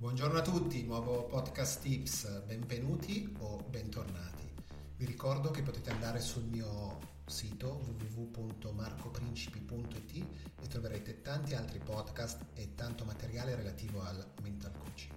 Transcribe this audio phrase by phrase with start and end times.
[0.00, 2.44] Buongiorno a tutti, nuovo podcast tips.
[2.46, 4.50] Benvenuti o bentornati.
[4.96, 10.26] Vi ricordo che potete andare sul mio sito www.marcoprincipi.it
[10.58, 15.12] e troverete tanti altri podcast e tanto materiale relativo al mental coaching.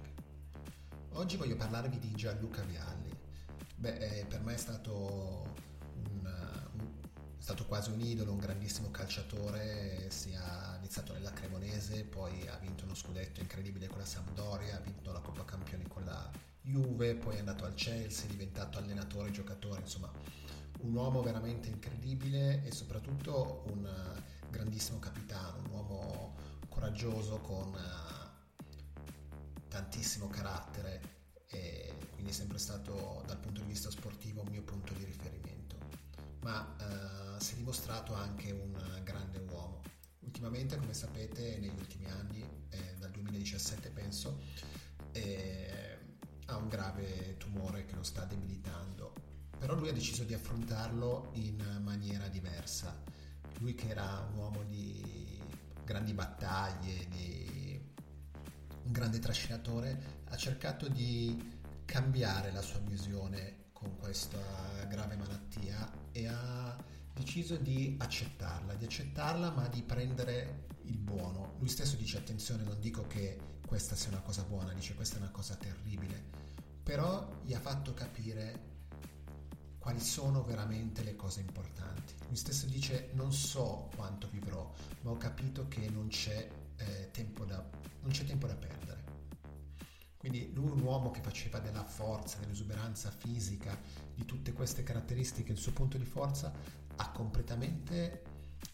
[1.12, 3.18] Oggi voglio parlarvi di Gianluca Vialli.
[3.78, 5.48] Beh, eh, per me è stato,
[5.94, 6.62] un,
[7.44, 12.86] stato quasi un idolo, un grandissimo calciatore, si è iniziato nella Cremonese, poi ha vinto
[12.86, 17.36] uno scudetto incredibile con la Sampdoria, ha vinto la Coppa Campioni con la Juve, poi
[17.36, 20.10] è andato al Chelsea, è diventato allenatore, giocatore, insomma
[20.84, 23.90] un uomo veramente incredibile e soprattutto un
[24.50, 26.36] grandissimo capitano, un uomo
[26.70, 27.78] coraggioso con
[29.68, 31.02] tantissimo carattere
[31.48, 35.76] e quindi è sempre stato dal punto di vista sportivo un mio punto di riferimento,
[36.40, 38.72] ma eh, si è dimostrato anche un
[39.04, 39.82] grande uomo.
[40.20, 44.40] Ultimamente, come sapete, negli ultimi anni, eh, dal 2017 penso,
[45.12, 45.98] eh,
[46.46, 49.14] ha un grave tumore che lo sta debilitando,
[49.60, 53.04] però lui ha deciso di affrontarlo in maniera diversa.
[53.58, 55.42] Lui che era un uomo di
[55.84, 57.78] grandi battaglie, di
[58.86, 64.40] un grande trascinatore, ha cercato di cambiare la sua visione con questa
[64.88, 71.56] grave malattia e ha deciso di accettarla, di accettarla ma di prendere il buono.
[71.60, 75.20] Lui stesso dice attenzione, non dico che questa sia una cosa buona, dice questa è
[75.20, 76.22] una cosa terribile,
[76.84, 78.72] però gli ha fatto capire
[79.78, 82.14] quali sono veramente le cose importanti.
[82.28, 84.72] Lui stesso dice non so quanto vivrò,
[85.02, 87.64] ma ho capito che non c'è, eh, tempo, da,
[88.02, 88.93] non c'è tempo da perdere.
[90.24, 93.78] Quindi lui un uomo che faceva della forza, dell'esuberanza fisica,
[94.16, 96.50] di tutte queste caratteristiche, il suo punto di forza,
[96.96, 98.24] ha completamente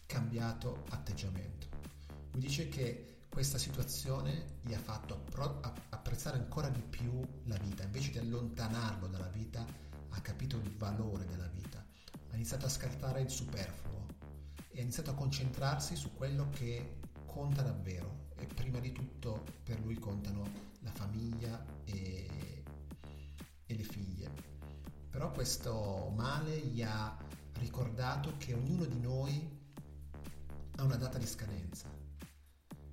[0.06, 1.66] cambiato atteggiamento.
[2.30, 5.24] Lui dice che questa situazione gli ha fatto
[5.88, 9.66] apprezzare ancora di più la vita, invece di allontanarlo dalla vita,
[10.10, 11.84] ha capito il valore della vita,
[12.30, 14.06] ha iniziato a scartare il superfluo
[14.68, 18.28] e ha iniziato a concentrarsi su quello che conta davvero.
[18.36, 22.62] E prima di tutto per lui contano la famiglia e,
[23.66, 24.30] e le figlie.
[25.10, 27.16] Però questo male gli ha
[27.54, 29.58] ricordato che ognuno di noi
[30.76, 31.88] ha una data di scadenza.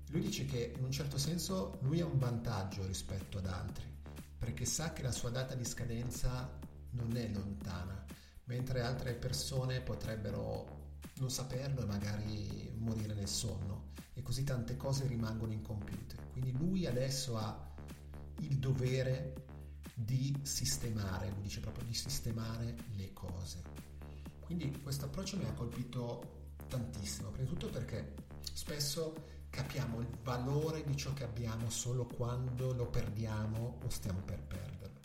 [0.09, 3.85] Lui dice che in un certo senso lui ha un vantaggio rispetto ad altri,
[4.37, 6.59] perché sa che la sua data di scadenza
[6.91, 8.05] non è lontana,
[8.45, 15.07] mentre altre persone potrebbero non saperlo e magari morire nel sonno e così tante cose
[15.07, 16.15] rimangono incompiute.
[16.31, 17.75] Quindi lui adesso ha
[18.39, 19.45] il dovere
[19.93, 23.61] di sistemare, lui dice proprio di sistemare le cose.
[24.39, 28.13] Quindi questo approccio mi ha colpito tantissimo, prima di tutto perché
[28.53, 34.41] spesso capiamo il valore di ciò che abbiamo solo quando lo perdiamo o stiamo per
[34.41, 34.99] perderlo.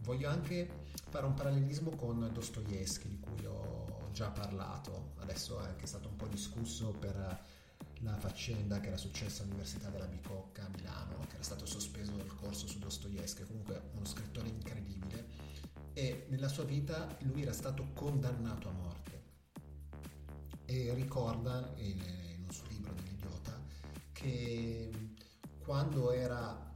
[0.00, 0.68] Voglio anche
[1.08, 6.16] fare un parallelismo con Dostoevsky di cui ho già parlato, adesso è anche stato un
[6.16, 7.44] po' discusso per
[8.02, 12.34] la faccenda che era successa all'Università della Bicocca a Milano, che era stato sospeso il
[12.34, 15.26] corso su Dostoevsky, comunque uno scrittore incredibile,
[15.92, 19.00] e nella sua vita lui era stato condannato a morte.
[20.64, 23.60] E ricorda in, in un suo libro dell'idiota
[24.12, 24.90] che
[25.58, 26.70] quando era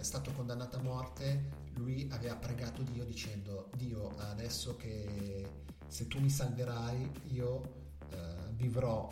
[0.00, 6.28] stato condannato a morte lui aveva pregato Dio dicendo Dio adesso che se tu mi
[6.28, 9.08] salverai io eh, vivrò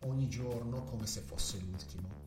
[0.00, 2.24] ogni giorno come se fosse l'ultimo.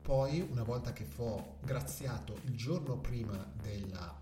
[0.00, 4.16] Poi, una volta che fu graziato il giorno prima della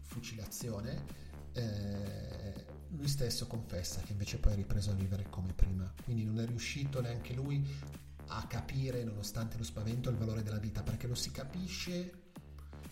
[0.00, 1.04] fucilazione,
[1.52, 5.92] eh, lui stesso confessa che invece poi è ripreso a vivere come prima.
[6.04, 7.64] Quindi non è riuscito neanche lui
[8.26, 12.21] a capire, nonostante lo spavento, il valore della vita, perché lo si capisce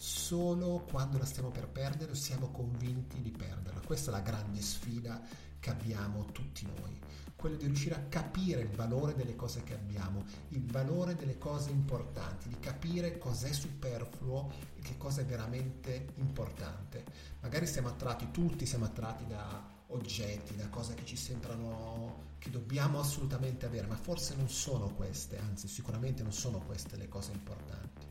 [0.00, 3.82] solo quando la stiamo per perdere o siamo convinti di perderla.
[3.84, 5.20] Questa è la grande sfida
[5.58, 6.98] che abbiamo tutti noi,
[7.36, 11.68] quello di riuscire a capire il valore delle cose che abbiamo, il valore delle cose
[11.70, 17.04] importanti, di capire cos'è superfluo e che cosa è veramente importante.
[17.40, 22.98] Magari siamo attratti, tutti siamo attratti da oggetti, da cose che ci sembrano che dobbiamo
[22.98, 28.09] assolutamente avere, ma forse non sono queste, anzi sicuramente non sono queste le cose importanti.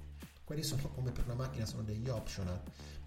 [0.50, 2.60] Quelli sono come per una macchina, sono degli optional,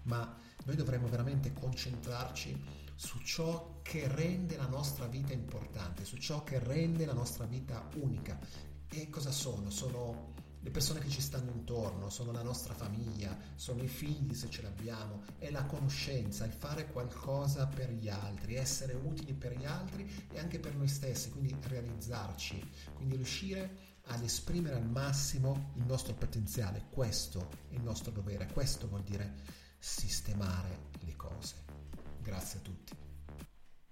[0.03, 2.57] ma noi dovremmo veramente concentrarci
[2.95, 7.85] su ciò che rende la nostra vita importante, su ciò che rende la nostra vita
[7.95, 8.39] unica.
[8.87, 9.69] E cosa sono?
[9.71, 10.31] Sono
[10.61, 14.61] le persone che ci stanno intorno, sono la nostra famiglia, sono i figli se ce
[14.61, 20.09] l'abbiamo, è la conoscenza, il fare qualcosa per gli altri, essere utili per gli altri
[20.31, 26.13] e anche per noi stessi, quindi realizzarci, quindi riuscire ad esprimere al massimo il nostro
[26.13, 26.85] potenziale.
[26.89, 29.33] Questo è il nostro dovere, questo vuol dire
[29.77, 31.55] sistemare le cose.
[32.21, 33.12] Grazie a tutti.